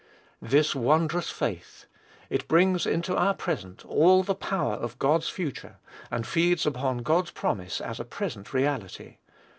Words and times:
This 0.41 0.73
wondrous 0.73 1.29
faith! 1.29 1.85
It 2.31 2.47
brings 2.47 2.87
into 2.87 3.15
our 3.15 3.35
present 3.35 3.85
all 3.85 4.23
the 4.23 4.33
power 4.33 4.73
of 4.73 4.97
God's 4.97 5.29
future, 5.29 5.75
and 6.09 6.25
feeds 6.25 6.65
upon 6.65 7.03
God's 7.03 7.29
promise 7.29 7.79
as 7.79 7.99
a 7.99 8.03
present 8.03 8.51
reality. 8.51 9.17